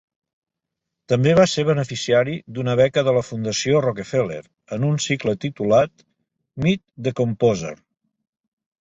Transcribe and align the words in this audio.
També 1.11 1.33
va 1.39 1.43
ser 1.49 1.65
beneficiari 1.65 2.33
d'una 2.55 2.73
beca 2.79 3.03
de 3.07 3.13
la 3.17 3.21
fundació 3.27 3.83
Rockefeller 3.87 4.39
en 4.79 4.87
un 4.87 4.97
cicle 5.05 5.35
titulat 5.45 6.03
"Meet 6.65 6.83
the 7.09 7.15
Composer". 7.21 7.75